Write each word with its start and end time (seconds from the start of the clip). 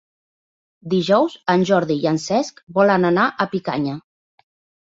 Dijous 0.93 1.35
en 1.55 1.65
Jordi 1.71 1.99
i 2.05 2.09
en 2.13 2.17
Cesc 2.25 2.65
volen 2.81 3.09
anar 3.13 3.29
a 3.31 3.49
Picanya. 3.53 3.95